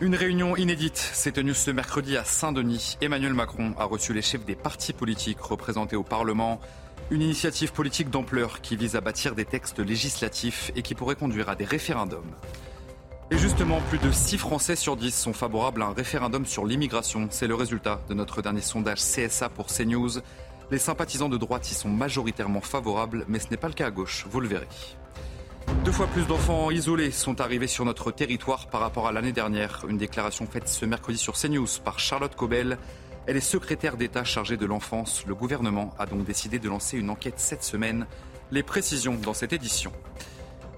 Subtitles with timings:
[0.00, 2.98] Une réunion inédite s'est tenue ce mercredi à Saint-Denis.
[3.00, 6.60] Emmanuel Macron a reçu les chefs des partis politiques représentés au Parlement.
[7.12, 11.48] Une initiative politique d'ampleur qui vise à bâtir des textes législatifs et qui pourrait conduire
[11.48, 12.32] à des référendums.
[13.30, 17.28] Et justement, plus de 6 Français sur 10 sont favorables à un référendum sur l'immigration.
[17.30, 20.20] C'est le résultat de notre dernier sondage CSA pour CNews.
[20.72, 23.90] Les sympathisants de droite y sont majoritairement favorables, mais ce n'est pas le cas à
[23.92, 24.68] gauche, vous le verrez.
[25.84, 29.84] Deux fois plus d'enfants isolés sont arrivés sur notre territoire par rapport à l'année dernière.
[29.86, 32.78] Une déclaration faite ce mercredi sur CNews par Charlotte Cobel.
[33.26, 35.26] Elle est secrétaire d'État chargée de l'enfance.
[35.26, 38.06] Le gouvernement a donc décidé de lancer une enquête cette semaine.
[38.50, 39.92] Les précisions dans cette édition.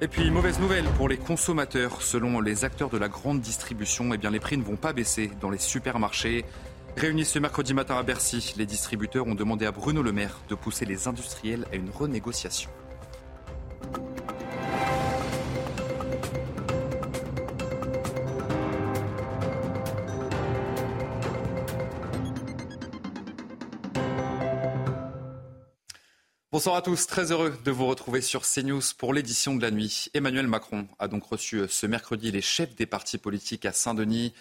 [0.00, 2.02] Et puis, mauvaise nouvelle pour les consommateurs.
[2.02, 5.30] Selon les acteurs de la grande distribution, eh bien, les prix ne vont pas baisser
[5.40, 6.44] dans les supermarchés.
[6.96, 10.56] Réunis ce mercredi matin à Bercy, les distributeurs ont demandé à Bruno Le Maire de
[10.56, 12.70] pousser les industriels à une renégociation.
[26.56, 30.06] Bonsoir à tous, très heureux de vous retrouver sur CNews pour l'édition de la nuit.
[30.14, 34.32] Emmanuel Macron a donc reçu euh, ce mercredi les chefs des partis politiques à Saint-Denis.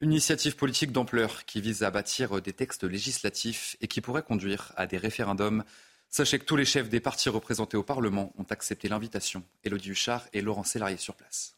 [0.00, 4.22] Une initiative politique d'ampleur qui vise à bâtir euh, des textes législatifs et qui pourrait
[4.22, 5.62] conduire à des référendums.
[6.08, 9.42] Sachez que tous les chefs des partis représentés au Parlement ont accepté l'invitation.
[9.62, 11.57] Élodie Huchard et Laurent Sélarié sur place.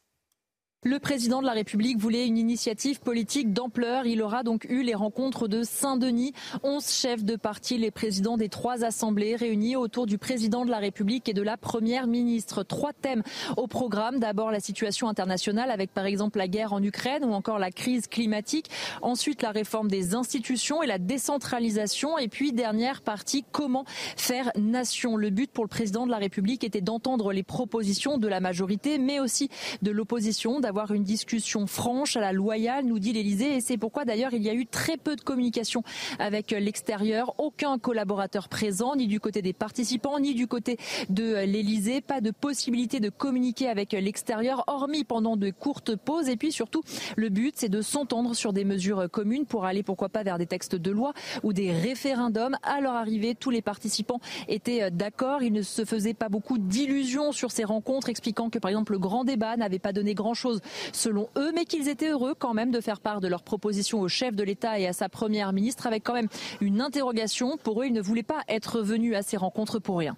[0.83, 4.06] Le président de la République voulait une initiative politique d'ampleur.
[4.06, 6.33] Il aura donc eu les rencontres de Saint-Denis.
[6.62, 10.79] Onze chefs de parti, les présidents des trois assemblées réunis autour du président de la
[10.79, 12.63] République et de la première ministre.
[12.63, 13.23] Trois thèmes
[13.58, 14.20] au programme.
[14.20, 18.07] D'abord la situation internationale avec par exemple la guerre en Ukraine ou encore la crise
[18.07, 18.70] climatique.
[19.02, 22.17] Ensuite la réforme des institutions et la décentralisation.
[22.17, 23.85] Et puis dernière partie, comment
[24.17, 25.19] faire nation?
[25.19, 28.96] Le but pour le président de la République était d'entendre les propositions de la majorité
[28.96, 29.51] mais aussi
[29.83, 33.57] de l'opposition avoir une discussion franche, à la loyale, nous dit l'Elysée.
[33.57, 35.83] Et c'est pourquoi d'ailleurs il y a eu très peu de communication
[36.19, 37.35] avec l'extérieur.
[37.39, 42.01] Aucun collaborateur présent, ni du côté des participants, ni du côté de l'Elysée.
[42.01, 46.29] Pas de possibilité de communiquer avec l'extérieur, hormis pendant de courtes pauses.
[46.29, 46.83] Et puis surtout,
[47.17, 50.47] le but, c'est de s'entendre sur des mesures communes pour aller, pourquoi pas, vers des
[50.47, 52.57] textes de loi ou des référendums.
[52.63, 55.42] À leur arrivée, tous les participants étaient d'accord.
[55.42, 59.01] Il ne se faisait pas beaucoup d'illusions sur ces rencontres, expliquant que, par exemple, le
[59.01, 60.59] grand débat n'avait pas donné grand-chose
[60.92, 64.08] selon eux, mais qu'ils étaient heureux quand même de faire part de leurs propositions au
[64.08, 66.28] chef de l'État et à sa première ministre, avec quand même
[66.60, 67.56] une interrogation.
[67.56, 70.16] Pour eux, ils ne voulaient pas être venus à ces rencontres pour rien.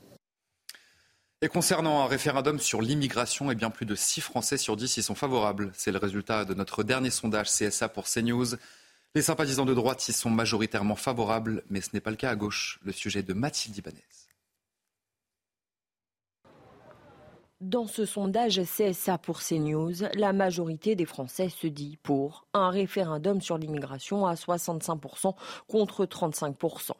[1.44, 5.02] Et concernant un référendum sur l'immigration, eh bien plus de 6 Français sur 10 y
[5.02, 5.72] sont favorables.
[5.74, 8.54] C'est le résultat de notre dernier sondage CSA pour CNews.
[9.16, 12.36] Les sympathisants de droite y sont majoritairement favorables, mais ce n'est pas le cas à
[12.36, 12.78] gauche.
[12.84, 14.21] Le sujet de Mathilde Ibanez.
[17.62, 23.40] Dans ce sondage CSA pour CNews, la majorité des Français se dit pour un référendum
[23.40, 25.36] sur l'immigration à 65%
[25.68, 26.90] contre 35%.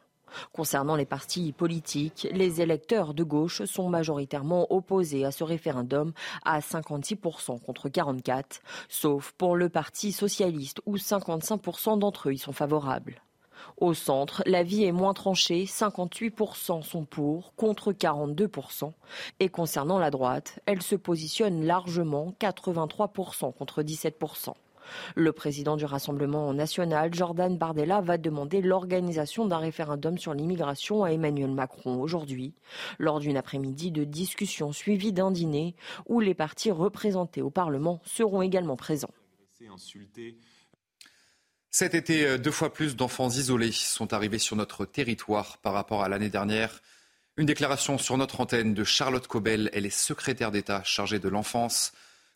[0.53, 6.13] Concernant les partis politiques, les électeurs de gauche sont majoritairement opposés à ce référendum
[6.45, 12.53] à 56% contre 44%, sauf pour le Parti socialiste où 55% d'entre eux y sont
[12.53, 13.21] favorables.
[13.77, 18.91] Au centre, la vie est moins tranchée, 58% sont pour, contre 42%.
[19.39, 24.53] Et concernant la droite, elle se positionne largement, 83% contre 17%.
[25.15, 31.11] Le président du Rassemblement national, Jordan Bardella, va demander l'organisation d'un référendum sur l'immigration à
[31.11, 32.53] Emmanuel Macron aujourd'hui,
[32.99, 35.75] lors d'une après-midi de discussion suivie d'un dîner
[36.07, 39.13] où les partis représentés au Parlement seront également présents.
[41.75, 46.03] Cet été, euh, deux fois plus d'enfants isolés sont arrivés sur notre territoire par rapport
[46.03, 46.83] à l'année dernière.
[47.35, 51.91] Une déclaration sur notre antenne de Charlotte Cobel, elle est secrétaire d'État chargée de l'enfance.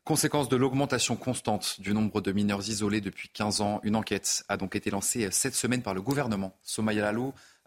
[0.06, 4.58] Conséquence de l'augmentation constante du nombre de mineurs isolés depuis 15 ans, une enquête a
[4.58, 6.58] donc été lancée cette semaine par le gouvernement.
[6.64, 7.14] Somaya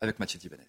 [0.00, 0.66] avec Mathieu Dibanez.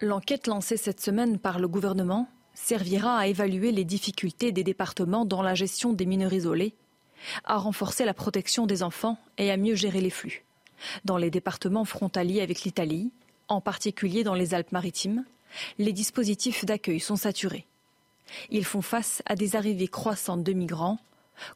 [0.00, 5.42] L'enquête lancée cette semaine par le gouvernement servira à évaluer les difficultés des départements dans
[5.42, 6.74] la gestion des mineurs isolés
[7.44, 10.44] à renforcer la protection des enfants et à mieux gérer les flux.
[11.04, 13.10] Dans les départements frontaliers avec l'Italie,
[13.48, 15.24] en particulier dans les Alpes-Maritimes,
[15.78, 17.66] les dispositifs d'accueil sont saturés.
[18.50, 20.98] Ils font face à des arrivées croissantes de migrants,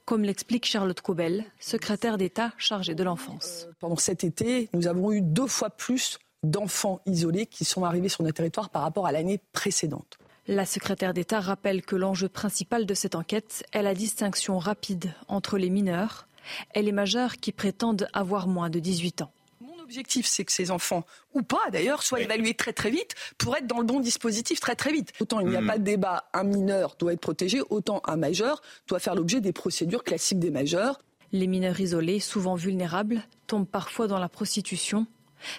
[0.04, 3.66] comme l'explique Charlotte Cobel, secrétaire d'État chargée de l'enfance.
[3.80, 8.22] Pendant cet été, nous avons eu deux fois plus d'enfants isolés qui sont arrivés sur
[8.22, 10.18] notre territoire par rapport à l'année précédente.
[10.48, 15.56] La secrétaire d'État rappelle que l'enjeu principal de cette enquête est la distinction rapide entre
[15.56, 16.26] les mineurs
[16.74, 19.32] et les majeurs qui prétendent avoir moins de 18 ans.
[19.60, 23.56] Mon objectif, c'est que ces enfants, ou pas d'ailleurs, soient évalués très très vite pour
[23.56, 25.12] être dans le bon dispositif très très vite.
[25.20, 25.66] Autant il n'y a hmm.
[25.68, 29.52] pas de débat, un mineur doit être protégé, autant un majeur doit faire l'objet des
[29.52, 31.00] procédures classiques des majeurs.
[31.30, 35.06] Les mineurs isolés, souvent vulnérables, tombent parfois dans la prostitution.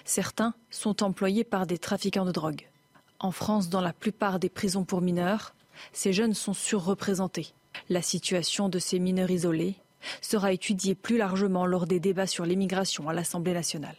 [0.04, 2.68] Certains sont employés par des trafiquants de drogue.
[3.24, 5.54] En France, dans la plupart des prisons pour mineurs,
[5.94, 7.54] ces jeunes sont surreprésentés.
[7.88, 9.76] La situation de ces mineurs isolés
[10.20, 13.96] sera étudiée plus largement lors des débats sur l'immigration à l'Assemblée nationale.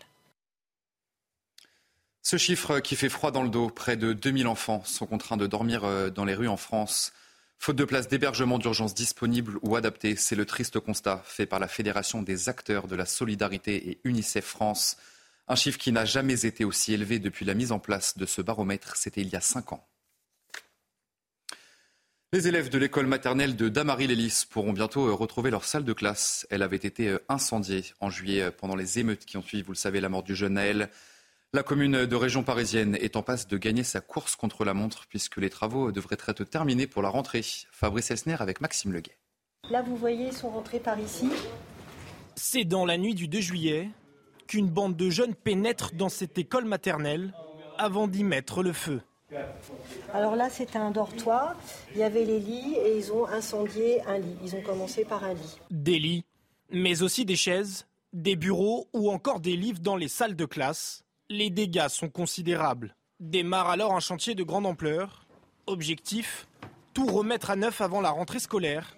[2.21, 5.47] Ce chiffre qui fait froid dans le dos, près de 2000 enfants sont contraints de
[5.47, 7.11] dormir euh, dans les rues en France.
[7.57, 11.67] Faute de places d'hébergement d'urgence disponibles ou adaptées, c'est le triste constat fait par la
[11.67, 14.97] Fédération des acteurs de la solidarité et UNICEF France.
[15.47, 18.41] Un chiffre qui n'a jamais été aussi élevé depuis la mise en place de ce
[18.41, 19.87] baromètre, c'était il y a cinq ans.
[22.33, 26.45] Les élèves de l'école maternelle de Damary-Lélis pourront bientôt euh, retrouver leur salle de classe.
[26.49, 29.71] Elle avait été euh, incendiée en juillet euh, pendant les émeutes qui ont suivi, vous
[29.71, 30.89] le savez, la mort du jeune Naël.
[31.53, 35.05] La commune de région parisienne est en passe de gagner sa course contre la montre
[35.07, 37.45] puisque les travaux devraient être terminés pour la rentrée.
[37.71, 39.17] Fabrice Esner avec Maxime Leguet.
[39.69, 41.29] Là, vous voyez, ils sont rentrés par ici.
[42.35, 43.89] C'est dans la nuit du 2 juillet
[44.47, 47.33] qu'une bande de jeunes pénètre dans cette école maternelle
[47.77, 49.01] avant d'y mettre le feu.
[50.13, 51.55] Alors là, c'était un dortoir.
[51.93, 54.37] Il y avait les lits et ils ont incendié un lit.
[54.43, 55.57] Ils ont commencé par un lit.
[55.71, 56.23] Des lits,
[56.71, 61.03] mais aussi des chaises, des bureaux ou encore des livres dans les salles de classe.
[61.29, 62.95] Les dégâts sont considérables.
[63.19, 65.25] Démarre alors un chantier de grande ampleur.
[65.67, 66.47] Objectif
[66.93, 68.95] tout remettre à neuf avant la rentrée scolaire.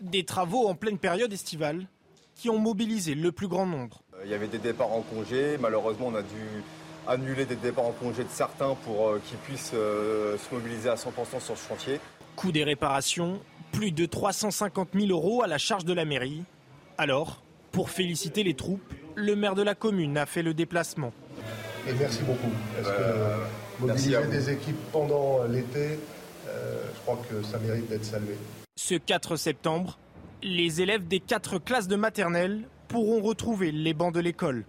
[0.00, 1.88] Des travaux en pleine période estivale
[2.34, 4.02] qui ont mobilisé le plus grand nombre.
[4.18, 5.56] Euh, il y avait des départs en congé.
[5.58, 6.62] Malheureusement, on a dû
[7.06, 10.94] annuler des départs en congé de certains pour euh, qu'ils puissent euh, se mobiliser à
[10.94, 12.00] 100% sur ce chantier.
[12.36, 13.40] Coût des réparations,
[13.72, 16.42] plus de 350 000 euros à la charge de la mairie.
[16.98, 17.42] Alors,
[17.72, 21.12] pour féliciter les troupes, le maire de la commune a fait le déplacement.
[21.88, 22.52] Et merci beaucoup.
[22.76, 25.98] Parce que mobiliser des équipes pendant l'été,
[26.46, 28.36] je crois que ça mérite d'être salué.
[28.76, 29.98] Ce 4 septembre,
[30.42, 34.64] les élèves des quatre classes de maternelle pourront retrouver les bancs de l'école.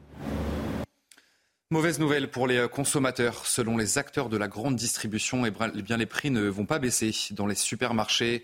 [1.71, 3.45] Mauvaise nouvelle pour les consommateurs.
[3.45, 7.13] Selon les acteurs de la grande distribution, eh bien, les prix ne vont pas baisser
[7.31, 8.43] dans les supermarchés.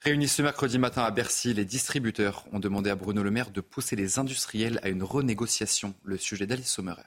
[0.00, 3.60] Réunis ce mercredi matin à Bercy, les distributeurs ont demandé à Bruno Le Maire de
[3.60, 5.94] pousser les industriels à une renégociation.
[6.02, 7.02] Le sujet d'Alice Sommerer.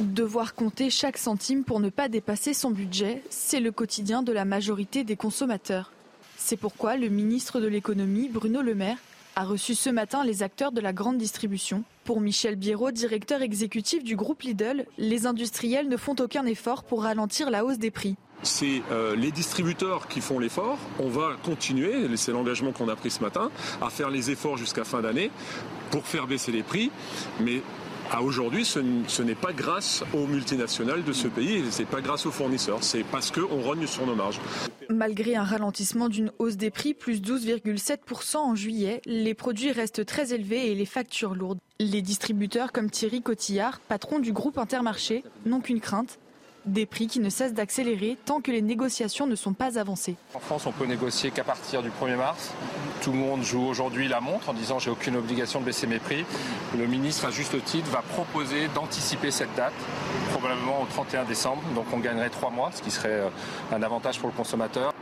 [0.00, 4.46] Devoir compter chaque centime pour ne pas dépasser son budget, c'est le quotidien de la
[4.46, 5.92] majorité des consommateurs.
[6.38, 8.96] C'est pourquoi le ministre de l'économie, Bruno Le Maire,
[9.36, 11.84] a reçu ce matin les acteurs de la grande distribution.
[12.04, 17.02] Pour Michel Biérot, directeur exécutif du groupe Lidl, les industriels ne font aucun effort pour
[17.02, 18.16] ralentir la hausse des prix.
[18.42, 20.78] C'est euh, les distributeurs qui font l'effort.
[20.98, 23.50] On va continuer, c'est l'engagement qu'on a pris ce matin,
[23.82, 25.30] à faire les efforts jusqu'à fin d'année
[25.90, 26.90] pour faire baisser les prix.
[27.40, 27.62] Mais
[28.10, 28.80] à aujourd'hui, ce,
[29.22, 33.04] n'est pas grâce aux multinationales de ce pays, ce n'est pas grâce aux fournisseurs, c'est
[33.04, 34.40] parce qu'on rogne sur nos marges.
[34.88, 40.32] Malgré un ralentissement d'une hausse des prix, plus 12,7% en juillet, les produits restent très
[40.32, 41.58] élevés et les factures lourdes.
[41.78, 46.18] Les distributeurs comme Thierry Cotillard, patron du groupe Intermarché, n'ont qu'une crainte,
[46.66, 50.16] des prix qui ne cessent d'accélérer tant que les négociations ne sont pas avancées.
[50.34, 52.52] En France, on peut négocier qu'à partir du 1er mars.
[53.02, 55.98] Tout le monde joue aujourd'hui la montre en disant j'ai aucune obligation de baisser mes
[55.98, 56.24] prix.
[56.76, 59.72] Le ministre, à juste titre, va proposer d'anticiper cette date,
[60.30, 61.62] probablement au 31 décembre.
[61.74, 63.28] Donc on gagnerait trois mois, ce qui serait euh,
[63.72, 64.92] un avantage pour le consommateur.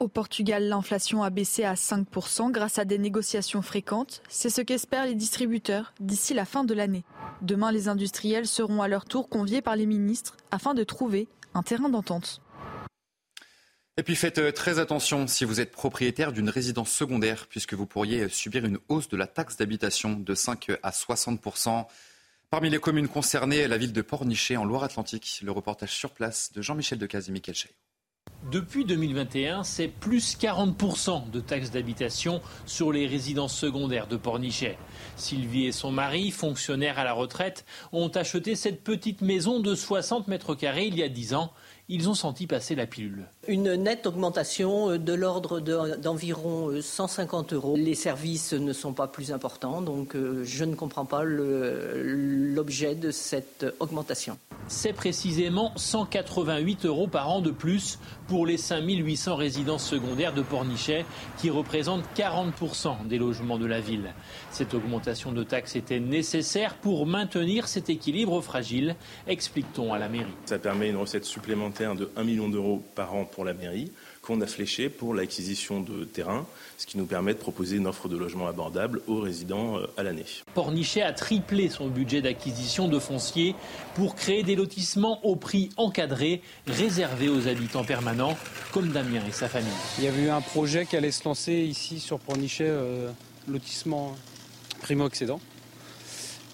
[0.00, 4.22] Au Portugal, l'inflation a baissé à 5% grâce à des négociations fréquentes.
[4.30, 7.04] C'est ce qu'espèrent les distributeurs d'ici la fin de l'année.
[7.42, 11.62] Demain, les industriels seront à leur tour conviés par les ministres afin de trouver un
[11.62, 12.40] terrain d'entente.
[13.98, 17.84] Et puis faites euh, très attention si vous êtes propriétaire d'une résidence secondaire, puisque vous
[17.84, 21.84] pourriez subir une hausse de la taxe d'habitation de 5 à 60%
[22.48, 25.40] Parmi les communes concernées, la ville de Pornichet en Loire-Atlantique.
[25.44, 27.74] Le reportage sur place de Jean-Michel Decaze et Michael Chaillot.
[28.48, 34.78] Depuis 2021, c'est plus 40% de taxes d'habitation sur les résidences secondaires de Pornichet.
[35.16, 40.26] Sylvie et son mari, fonctionnaires à la retraite, ont acheté cette petite maison de 60
[40.26, 41.52] mètres carrés il y a 10 ans.
[41.88, 43.26] Ils ont senti passer la pilule.
[43.50, 47.74] Une nette augmentation de l'ordre d'environ 150 euros.
[47.76, 53.66] Les services ne sont pas plus importants, donc je ne comprends pas l'objet de cette
[53.80, 54.38] augmentation.
[54.68, 61.04] C'est précisément 188 euros par an de plus pour les 5800 résidences secondaires de Pornichet,
[61.38, 64.14] qui représentent 40% des logements de la ville.
[64.52, 68.94] Cette augmentation de taxes était nécessaire pour maintenir cet équilibre fragile,
[69.26, 70.30] explique-t-on à la mairie.
[70.44, 73.90] Ça permet une recette supplémentaire de 1 million d'euros par an pour la mairie
[74.22, 78.08] qu'on a fléché pour l'acquisition de terrain, ce qui nous permet de proposer une offre
[78.08, 80.26] de logement abordable aux résidents euh, à l'année.
[80.54, 83.54] Pornichet a triplé son budget d'acquisition de foncier
[83.94, 88.36] pour créer des lotissements au prix encadré, réservés aux habitants permanents,
[88.72, 89.70] comme Damien et sa famille.
[89.98, 93.10] Il y avait eu un projet qui allait se lancer ici sur Pornichet, euh,
[93.48, 94.16] lotissement
[94.82, 95.40] primo-accédant,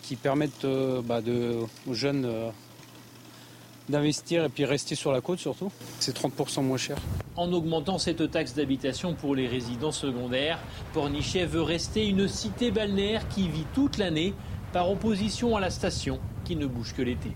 [0.02, 1.20] qui permettent euh, bah,
[1.88, 2.52] aux jeunes
[3.88, 5.70] d'investir et puis rester sur la côte surtout.
[6.00, 6.96] C'est 30% moins cher.
[7.36, 10.58] En augmentant cette taxe d'habitation pour les résidents secondaires,
[10.92, 14.34] Pornichet veut rester une cité balnéaire qui vit toute l'année
[14.72, 17.30] par opposition à la station qui ne bouge que l'été.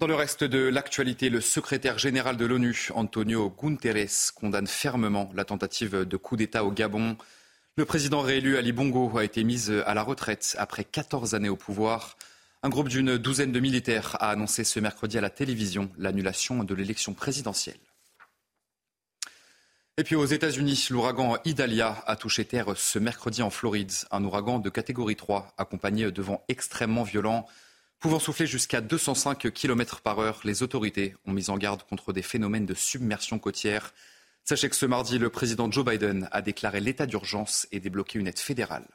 [0.00, 5.44] Dans le reste de l'actualité, le secrétaire général de l'ONU, Antonio Guterres, condamne fermement la
[5.44, 7.16] tentative de coup d'État au Gabon.
[7.76, 11.56] Le président réélu Ali Bongo a été mis à la retraite après 14 années au
[11.56, 12.16] pouvoir.
[12.64, 16.74] Un groupe d'une douzaine de militaires a annoncé ce mercredi à la télévision l'annulation de
[16.74, 17.76] l'élection présidentielle.
[19.98, 23.92] Et puis aux États-Unis, l'ouragan Idalia a touché terre ce mercredi en Floride.
[24.10, 27.46] Un ouragan de catégorie 3, accompagné de vents extrêmement violents,
[28.00, 30.40] pouvant souffler jusqu'à 205 km par heure.
[30.44, 33.92] Les autorités ont mis en garde contre des phénomènes de submersion côtière.
[34.42, 38.26] Sachez que ce mardi, le président Joe Biden a déclaré l'état d'urgence et débloqué une
[38.26, 38.88] aide fédérale.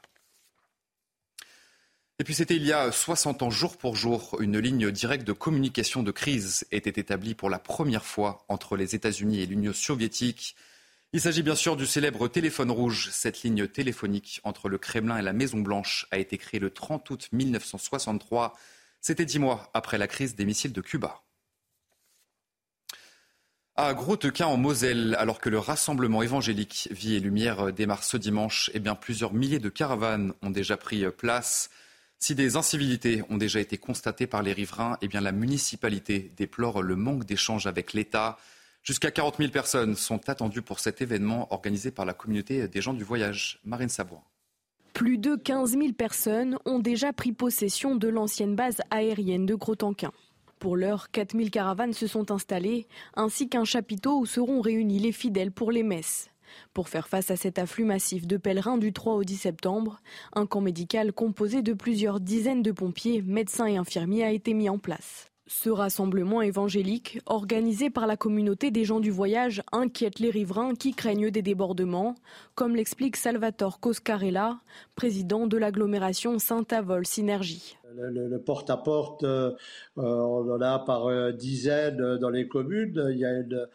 [2.21, 5.31] Et puis c'était il y a 60 ans, jour pour jour, une ligne directe de
[5.31, 10.57] communication de crise était établie pour la première fois entre les États-Unis et l'Union soviétique.
[11.13, 13.07] Il s'agit bien sûr du célèbre téléphone rouge.
[13.13, 17.29] Cette ligne téléphonique entre le Kremlin et la Maison-Blanche a été créée le 30 août
[17.31, 18.53] 1963.
[18.99, 21.21] C'était dix mois après la crise des missiles de Cuba.
[23.77, 28.69] À Gros-Tequin en Moselle, alors que le rassemblement évangélique Vie et Lumière démarre ce dimanche,
[28.73, 31.69] eh bien plusieurs milliers de caravanes ont déjà pris place.
[32.21, 36.97] Si des incivilités ont déjà été constatées par les riverains, eh la municipalité déplore le
[36.97, 38.37] manque d'échanges avec l'État.
[38.83, 42.93] Jusqu'à 40 000 personnes sont attendues pour cet événement organisé par la communauté des gens
[42.93, 43.61] du voyage.
[43.63, 44.21] Marine Savoie.
[44.93, 50.11] Plus de 15 000 personnes ont déjà pris possession de l'ancienne base aérienne de Gros-Tanquin.
[50.59, 52.85] Pour l'heure, 4 000 caravanes se sont installées,
[53.15, 56.29] ainsi qu'un chapiteau où seront réunis les fidèles pour les messes.
[56.73, 60.01] Pour faire face à cet afflux massif de pèlerins du 3 au 10 septembre,
[60.33, 64.69] un camp médical composé de plusieurs dizaines de pompiers, médecins et infirmiers a été mis
[64.69, 65.29] en place.
[65.51, 70.93] Ce rassemblement évangélique, organisé par la communauté des gens du voyage, inquiète les riverains qui
[70.93, 72.13] craignent des débordements,
[72.53, 74.59] comme l'explique Salvatore Coscarella,
[74.95, 77.79] président de l'agglomération Saint-Avol Synergie.
[77.95, 79.51] Le, porte-à-porte, euh,
[79.97, 83.09] on en a par euh, dizaines dans les communes.
[83.11, 83.67] Il y a une,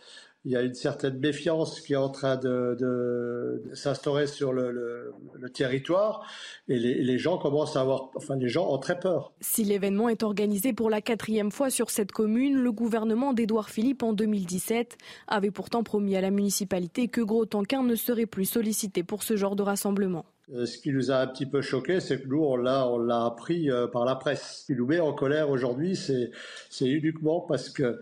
[0.45, 5.13] il y a une certaine méfiance qui est en train de, s'instaurer sur le,
[5.53, 6.27] territoire
[6.69, 9.33] et les, gens commencent à avoir, enfin les gens ont très peur.
[9.41, 14.03] Si l'événement est organisé pour la quatrième fois sur cette commune, le gouvernement d'Édouard Philippe
[14.03, 14.97] en 2017
[15.29, 19.57] avait pourtant promis à la municipalité que Gros-Tanquin ne serait plus sollicité pour ce genre
[19.57, 20.27] de rassemblement.
[20.53, 22.99] Euh, ce qui nous a un petit peu choqué, c'est que nous, on l'a, on
[22.99, 24.61] l'a appris euh, par la presse.
[24.61, 26.31] Ce qui nous met en colère aujourd'hui, c'est,
[26.69, 28.01] c'est uniquement parce que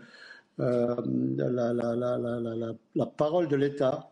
[0.59, 0.95] euh,
[2.95, 4.11] la, parole de l'État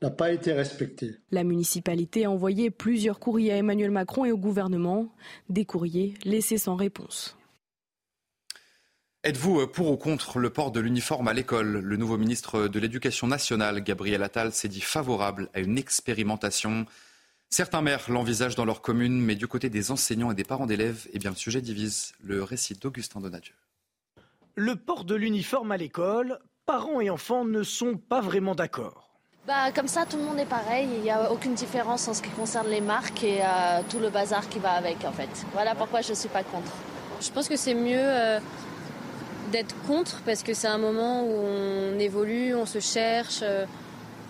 [0.00, 1.16] n'a pas été respectée.
[1.30, 5.12] La municipalité a envoyé plusieurs courriers à Emmanuel Macron et au gouvernement,
[5.48, 7.36] des courriers laissés sans réponse.
[9.24, 11.78] Êtes-vous pour ou contre le port de l'uniforme à l'école?
[11.78, 16.86] Le nouveau ministre de l'Éducation nationale, Gabriel Attal, s'est dit favorable à une expérimentation.
[17.48, 21.06] Certains maires l'envisagent dans leur commune, mais du côté des enseignants et des parents d'élèves,
[21.12, 22.14] eh bien, le sujet divise.
[22.24, 23.54] Le récit d'Augustin Donadieu.
[24.54, 29.08] Le port de l'uniforme à l'école, parents et enfants ne sont pas vraiment d'accord.
[29.46, 30.86] Bah, comme ça, tout le monde est pareil.
[30.94, 34.10] Il n'y a aucune différence en ce qui concerne les marques et euh, tout le
[34.10, 35.30] bazar qui va avec, en fait.
[35.54, 36.70] Voilà pourquoi je ne suis pas contre.
[37.22, 38.40] Je pense que c'est mieux euh,
[39.52, 43.40] d'être contre parce que c'est un moment où on évolue, on se cherche.
[43.42, 43.64] Euh.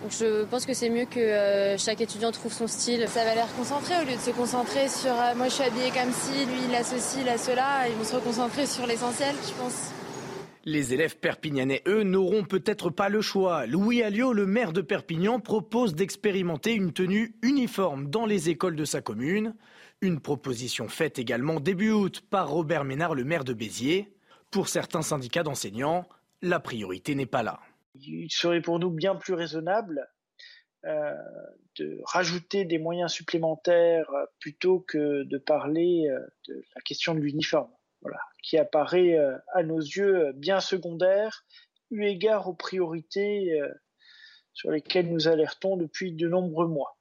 [0.03, 3.09] donc je pense que c'est mieux que chaque étudiant trouve son style.
[3.09, 6.13] Ça va l'air concentré au lieu de se concentrer sur moi je suis habillée comme
[6.13, 7.89] ci, lui il a ceci, il a cela.
[7.89, 9.91] Ils vont se reconcentrer sur l'essentiel, je pense.
[10.65, 13.67] Les élèves perpignanais, eux, n'auront peut-être pas le choix.
[13.67, 18.85] Louis Alliot, le maire de Perpignan, propose d'expérimenter une tenue uniforme dans les écoles de
[18.85, 19.57] sa commune.
[20.03, 24.13] Une proposition faite également début août par Robert Ménard, le maire de Béziers.
[24.53, 26.09] Pour certains syndicats d'enseignants,
[26.43, 27.61] la priorité n'est pas là.
[27.95, 30.09] Il serait pour nous bien plus raisonnable
[30.85, 31.13] euh,
[31.79, 37.21] de rajouter des moyens supplémentaires euh, plutôt que de parler euh, de la question de
[37.21, 37.71] l'uniforme,
[38.03, 39.17] voilà, qui apparaît
[39.55, 41.45] à nos yeux bien secondaire
[41.91, 43.61] eu égard aux priorités
[44.53, 46.97] sur lesquelles nous alertons depuis de nombreux mois.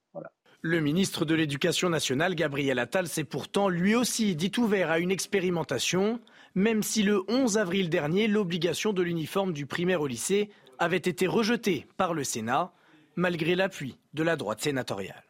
[0.64, 5.10] Le ministre de l'Éducation nationale, Gabriel Attal, s'est pourtant lui aussi dit ouvert à une
[5.10, 6.20] expérimentation,
[6.54, 11.26] même si le 11 avril dernier, l'obligation de l'uniforme du primaire au lycée avait été
[11.26, 12.74] rejetée par le Sénat,
[13.16, 15.24] malgré l'appui de la droite sénatoriale.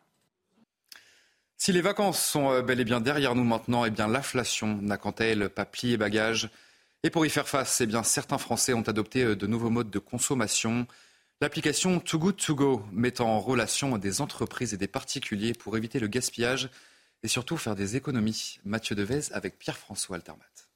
[1.63, 4.98] Si les vacances sont euh, bel et bien derrière nous maintenant, eh bien l'inflation n'a
[4.98, 6.50] quant à elle pas plié bagage.
[7.03, 9.91] Et pour y faire face, eh bien certains Français ont adopté euh, de nouveaux modes
[9.91, 10.88] de consommation.
[11.39, 16.00] L'application Too Good To Go met en relation des entreprises et des particuliers pour éviter
[16.00, 16.72] le gaspillage
[17.22, 18.58] et surtout faire des économies.
[18.65, 20.71] Mathieu Devez avec Pierre-François Altermat.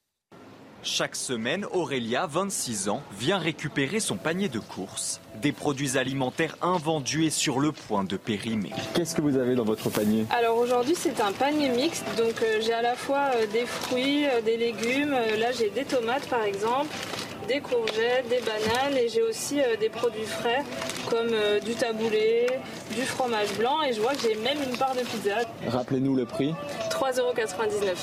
[0.87, 5.19] Chaque semaine, Aurélia, 26 ans, vient récupérer son panier de courses.
[5.41, 8.69] Des produits alimentaires invendus et sur le point de périmer.
[8.93, 10.27] Qu'est-ce que vous avez dans votre panier?
[10.29, 12.05] Alors aujourd'hui, c'est un panier mixte.
[12.17, 15.15] Donc euh, j'ai à la fois euh, des fruits, euh, des légumes.
[15.39, 16.93] là, j'ai des tomates par exemple
[17.47, 20.63] des courgettes, des bananes et j'ai aussi euh, des produits frais
[21.09, 22.47] comme euh, du taboulé,
[22.95, 25.37] du fromage blanc et je vois que j'ai même une part de pizza.
[25.67, 26.53] Rappelez-nous le prix
[26.89, 27.95] 3,99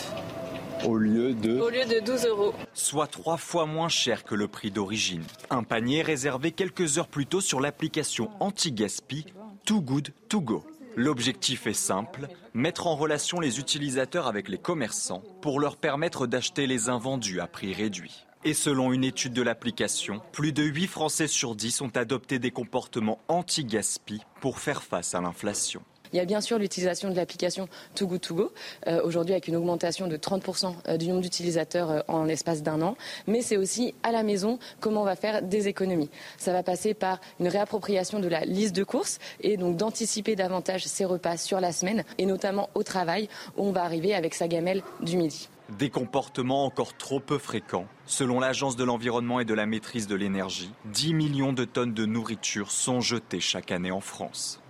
[0.85, 2.55] au lieu de Au lieu de 12 euros.
[2.75, 5.25] Soit trois fois moins cher que le prix d'origine.
[5.51, 9.27] Un panier réservé quelques heures plus tôt sur l'application anti-gaspi
[9.65, 10.65] Too Good To Go.
[10.97, 16.67] L'objectif est simple, mettre en relation les utilisateurs avec les commerçants pour leur permettre d'acheter
[16.67, 18.27] les invendus à prix réduit.
[18.45, 22.51] Et selon une étude de l'application, plus de 8 Français sur 10 ont adopté des
[22.51, 25.83] comportements anti-gaspi pour faire face à l'inflation.
[26.13, 28.53] Il y a bien sûr l'utilisation de l'application Too Good To Go,
[28.87, 32.83] euh, aujourd'hui avec une augmentation de 30% euh, du nombre d'utilisateurs euh, en l'espace d'un
[32.83, 32.97] an.
[33.27, 36.11] Mais c'est aussi à la maison comment on va faire des économies.
[36.37, 40.85] Ça va passer par une réappropriation de la liste de courses et donc d'anticiper davantage
[40.85, 44.49] ses repas sur la semaine et notamment au travail où on va arriver avec sa
[44.49, 45.49] gamelle du midi.
[45.79, 47.87] Des comportements encore trop peu fréquents.
[48.05, 52.05] Selon l'Agence de l'environnement et de la maîtrise de l'énergie, 10 millions de tonnes de
[52.05, 54.62] nourriture sont jetées chaque année en France.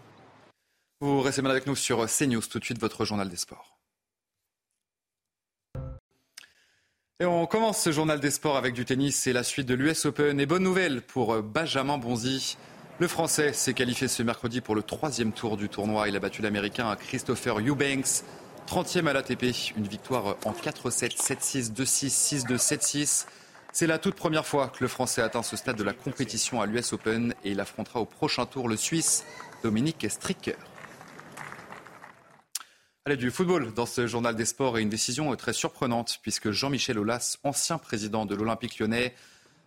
[1.02, 3.76] Vous restez mal avec nous sur CNews, tout de suite votre journal des sports.
[7.18, 10.04] Et on commence ce journal des sports avec du tennis c'est la suite de l'US
[10.04, 10.38] Open.
[10.38, 12.56] Et bonne nouvelle pour Benjamin Bonzi.
[13.00, 16.08] Le Français s'est qualifié ce mercredi pour le troisième tour du tournoi.
[16.08, 18.22] Il a battu l'Américain Christopher Eubanks
[18.68, 23.26] 30e à l'ATP, une victoire en 4-7, 7-6, 2-6, 6-2, 7-6.
[23.72, 26.66] C'est la toute première fois que le Français atteint ce stade de la compétition à
[26.66, 29.24] l'US Open et il affrontera au prochain tour le Suisse
[29.64, 30.54] Dominique Stricker.
[33.04, 37.00] Allez, du football dans ce journal des sports et une décision très surprenante puisque Jean-Michel
[37.00, 39.12] Aulas, ancien président de l'Olympique lyonnais,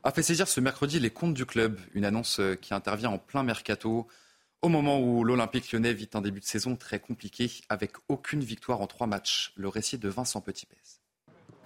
[0.06, 3.44] a fait saisir ce mercredi les comptes du club, une annonce qui intervient en plein
[3.44, 4.08] mercato.
[4.62, 8.80] Au moment où l'Olympique lyonnais vit un début de saison très compliqué avec aucune victoire
[8.80, 10.78] en trois matchs, le récit de Vincent Petitpez.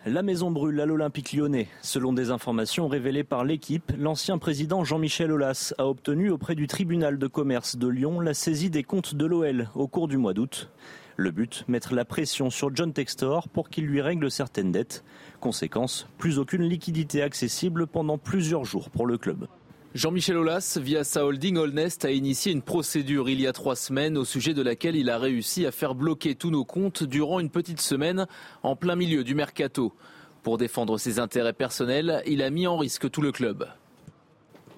[0.08, 1.68] La maison brûle à l'Olympique lyonnais.
[1.84, 7.20] Selon des informations révélées par l'équipe, l'ancien président Jean-Michel Aulas a obtenu auprès du tribunal
[7.20, 10.72] de commerce de Lyon la saisie des comptes de l'OL au cours du mois d'août.
[11.20, 15.04] Le but, mettre la pression sur John Textor pour qu'il lui règle certaines dettes.
[15.42, 19.48] Conséquence, plus aucune liquidité accessible pendant plusieurs jours pour le club.
[19.94, 24.18] Jean-Michel Aulas, via sa holding Allnest, a initié une procédure il y a trois semaines
[24.18, 27.50] au sujet de laquelle il a réussi à faire bloquer tous nos comptes durant une
[27.50, 28.26] petite semaine
[28.64, 29.94] en plein milieu du mercato.
[30.42, 33.68] Pour défendre ses intérêts personnels, il a mis en risque tout le club.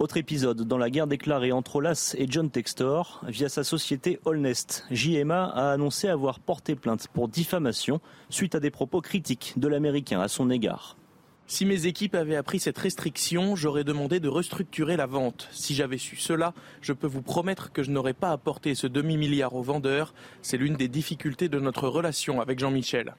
[0.02, 4.84] Autre épisode dans la guerre déclarée entre Olas et John Textor, via sa société Allnest,
[4.90, 10.20] JMA a annoncé avoir porté plainte pour diffamation suite à des propos critiques de l'Américain
[10.20, 10.98] à son égard.
[11.46, 15.48] Si mes équipes avaient appris cette restriction, j'aurais demandé de restructurer la vente.
[15.52, 19.54] Si j'avais su cela, je peux vous promettre que je n'aurais pas apporté ce demi-milliard
[19.54, 20.16] aux vendeurs.
[20.42, 23.14] C'est l'une des difficultés de notre relation avec Jean-Michel.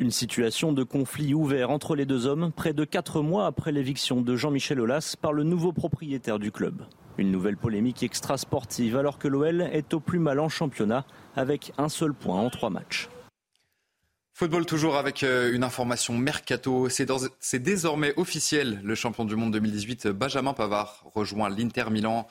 [0.00, 4.20] Une situation de conflit ouvert entre les deux hommes près de quatre mois après l'éviction
[4.20, 6.86] de Jean-Michel Aulas par le nouveau propriétaire du club.
[7.18, 11.88] Une nouvelle polémique extra-sportive alors que l'OL est au plus mal en championnat avec un
[11.88, 13.08] seul point en trois matchs.
[14.34, 16.88] Football toujours avec euh, une information mercato.
[16.88, 18.80] C'est désormais officiel.
[18.84, 22.28] Le champion du monde 2018, Benjamin Pavard, rejoint l'Inter Milan.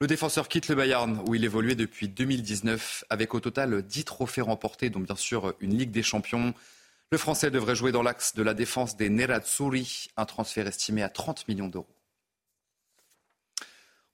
[0.00, 4.40] Le défenseur quitte le Bayern où il évoluait depuis 2019 avec au total 10 trophées
[4.40, 6.54] remportés, dont bien sûr une Ligue des Champions.
[7.14, 11.08] Le Français devrait jouer dans l'axe de la défense des Nerazzurri, un transfert estimé à
[11.08, 11.94] 30 millions d'euros.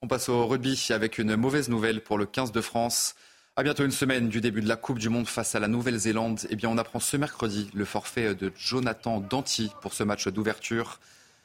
[0.03, 3.15] On passe au rugby avec une mauvaise nouvelle pour le 15 de France.
[3.57, 6.47] À bientôt une semaine du début de la Coupe du Monde face à la Nouvelle-Zélande,
[6.51, 11.01] eh bien on apprend ce mercredi le forfait de Jonathan Danty pour ce match d'ouverture.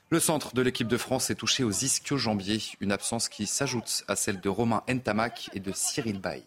[0.09, 4.17] Le centre de l'équipe de France est touché aux ischio-jambiers, une absence qui s'ajoute à
[4.17, 6.43] celle de Romain Ntamak et de Cyril Bay.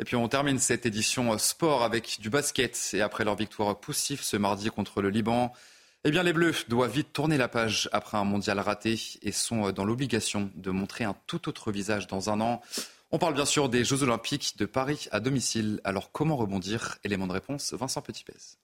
[0.00, 2.90] Et puis on termine cette édition sport avec du basket.
[2.94, 5.52] Et après leur victoire poussive ce mardi contre le Liban,
[6.04, 9.72] eh bien les Bleus doivent vite tourner la page après un mondial raté et sont
[9.72, 12.62] dans l'obligation de montrer un tout autre visage dans un an.
[13.10, 15.82] On parle bien sûr des Jeux Olympiques de Paris à domicile.
[15.84, 16.96] Alors comment rebondir?
[17.04, 18.56] Élément de réponse, Vincent Petitpez.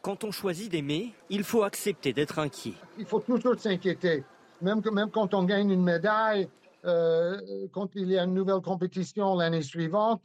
[0.00, 2.74] Quand on choisit d'aimer, il faut accepter d'être inquiet.
[2.98, 4.24] Il faut toujours s'inquiéter.
[4.62, 6.48] Même, même quand on gagne une médaille,
[6.86, 7.38] euh,
[7.72, 10.22] quand il y a une nouvelle compétition l'année suivante,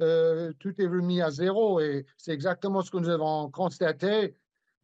[0.00, 1.80] euh, tout est remis à zéro.
[1.80, 4.34] Et c'est exactement ce que nous avons constaté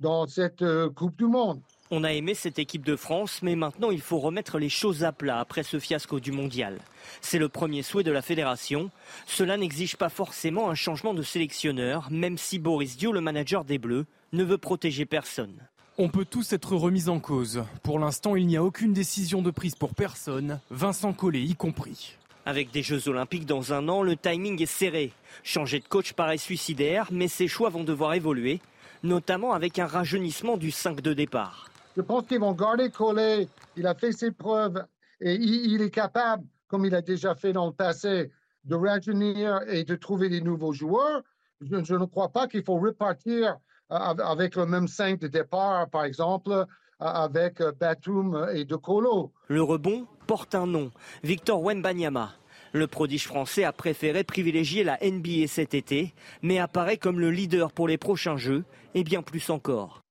[0.01, 1.61] dans cette euh, Coupe du Monde.
[1.93, 5.11] On a aimé cette équipe de France, mais maintenant il faut remettre les choses à
[5.11, 6.79] plat après ce fiasco du mondial.
[7.21, 8.91] C'est le premier souhait de la fédération.
[9.27, 13.79] Cela n'exige pas forcément un changement de sélectionneur, même si Boris Dio, le manager des
[13.79, 15.67] Bleus, ne veut protéger personne.
[15.99, 17.65] On peut tous être remis en cause.
[17.83, 22.17] Pour l'instant, il n'y a aucune décision de prise pour personne, Vincent Collet y compris.
[22.47, 25.13] Avec des Jeux Olympiques dans un an, le timing est serré.
[25.43, 28.61] Changer de coach paraît suicidaire, mais ses choix vont devoir évoluer,
[29.03, 31.69] notamment avec un rajeunissement du 5 de départ.
[31.97, 33.47] Je pense qu'ils vont garder Collet.
[33.77, 34.83] Il a fait ses preuves
[35.21, 38.31] et il, est capable, comme il a déjà fait dans le passé,
[38.65, 41.23] de rajeunir et de trouver des nouveaux joueurs.
[41.61, 43.59] Je, je ne crois pas qu'il faut repartir
[43.91, 46.65] avec le même 5 de départ, par exemple,
[47.01, 49.33] avec Batum et De Colo.
[49.49, 50.93] Le rebond porte un nom,
[51.25, 52.37] Victor Wembanyama.
[52.73, 57.73] Le prodige français a préféré privilégier la NBA cet été, mais apparaît comme le leader
[57.73, 58.63] pour les prochains Jeux,
[58.95, 60.03] et bien plus encore.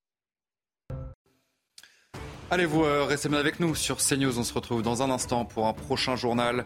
[2.52, 4.38] Allez, vous euh, restez bien avec nous sur CNews.
[4.38, 6.66] On se retrouve dans un instant pour un prochain journal.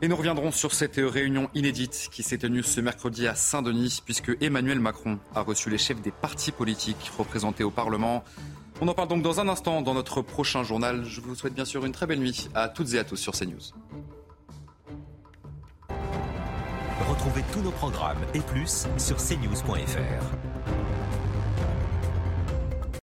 [0.00, 4.32] Et nous reviendrons sur cette réunion inédite qui s'est tenue ce mercredi à Saint-Denis, puisque
[4.40, 8.24] Emmanuel Macron a reçu les chefs des partis politiques représentés au Parlement.
[8.80, 11.04] On en parle donc dans un instant dans notre prochain journal.
[11.04, 13.32] Je vous souhaite bien sûr une très belle nuit à toutes et à tous sur
[13.32, 13.72] CNews.
[17.08, 20.53] Retrouvez tous nos programmes et plus sur cnews.fr.